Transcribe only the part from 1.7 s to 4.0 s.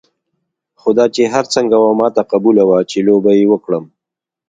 وه ما ته قبوله وه چې لوبه یې وکړم.